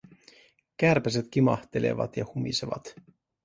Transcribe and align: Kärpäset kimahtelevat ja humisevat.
Kärpäset 0.77 1.27
kimahtelevat 1.31 2.17
ja 2.17 2.25
humisevat. 2.35 2.93